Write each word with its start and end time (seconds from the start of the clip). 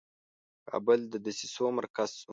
کابل 0.69 0.99
د 1.11 1.15
دسیسو 1.25 1.65
مرکز 1.79 2.09
شو. 2.19 2.29